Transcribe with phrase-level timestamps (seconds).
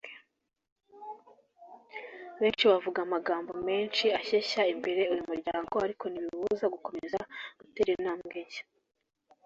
[2.39, 7.19] Benshi bavuga amagambo menshi ashyeshya imbere uyu muryango ariko nibiwubuza gukomeza
[7.59, 8.63] gutera intambwe nshya.